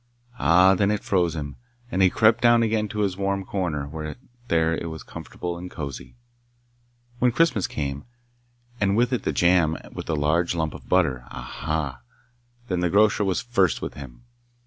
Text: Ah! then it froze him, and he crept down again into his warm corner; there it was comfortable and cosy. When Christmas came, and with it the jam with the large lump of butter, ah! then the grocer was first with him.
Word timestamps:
Ah! 0.39 0.73
then 0.73 0.89
it 0.89 1.03
froze 1.03 1.35
him, 1.35 1.57
and 1.91 2.01
he 2.01 2.09
crept 2.09 2.41
down 2.41 2.63
again 2.63 2.85
into 2.85 3.01
his 3.01 3.17
warm 3.17 3.45
corner; 3.45 4.15
there 4.47 4.75
it 4.75 4.87
was 4.89 5.03
comfortable 5.03 5.59
and 5.59 5.69
cosy. 5.69 6.15
When 7.19 7.31
Christmas 7.31 7.67
came, 7.67 8.05
and 8.79 8.97
with 8.97 9.13
it 9.13 9.21
the 9.21 9.31
jam 9.31 9.77
with 9.91 10.07
the 10.07 10.15
large 10.15 10.55
lump 10.55 10.73
of 10.73 10.89
butter, 10.89 11.25
ah! 11.29 12.01
then 12.67 12.79
the 12.79 12.89
grocer 12.89 13.23
was 13.23 13.41
first 13.43 13.83
with 13.83 13.93
him. 13.93 14.23